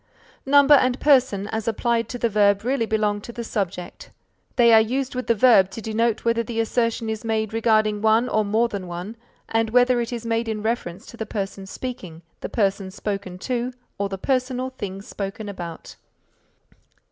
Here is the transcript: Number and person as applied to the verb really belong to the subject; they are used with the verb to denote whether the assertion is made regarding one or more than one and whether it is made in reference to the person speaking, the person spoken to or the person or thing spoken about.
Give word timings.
Number 0.47 0.73
and 0.73 0.99
person 0.99 1.47
as 1.49 1.67
applied 1.67 2.09
to 2.09 2.17
the 2.17 2.27
verb 2.27 2.65
really 2.65 2.87
belong 2.87 3.21
to 3.21 3.31
the 3.31 3.43
subject; 3.43 4.09
they 4.55 4.73
are 4.73 4.81
used 4.81 5.13
with 5.13 5.27
the 5.27 5.35
verb 5.35 5.69
to 5.69 5.79
denote 5.79 6.25
whether 6.25 6.41
the 6.41 6.59
assertion 6.59 7.07
is 7.07 7.23
made 7.23 7.53
regarding 7.53 8.01
one 8.01 8.27
or 8.27 8.43
more 8.43 8.67
than 8.67 8.87
one 8.87 9.15
and 9.47 9.69
whether 9.69 10.01
it 10.01 10.11
is 10.11 10.25
made 10.25 10.47
in 10.49 10.63
reference 10.63 11.05
to 11.05 11.17
the 11.17 11.27
person 11.27 11.67
speaking, 11.67 12.23
the 12.39 12.49
person 12.49 12.89
spoken 12.89 13.37
to 13.37 13.73
or 13.99 14.09
the 14.09 14.17
person 14.17 14.59
or 14.59 14.71
thing 14.71 15.03
spoken 15.03 15.47
about. 15.47 15.95